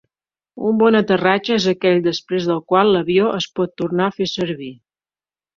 [0.69, 4.75] Un bon aterratge és aquell després del qual l'avió es pot tornar a fer servir.